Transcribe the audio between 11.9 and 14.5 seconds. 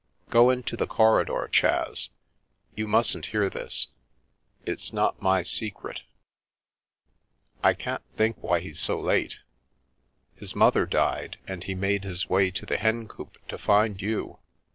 his way to the Hencoop to find you.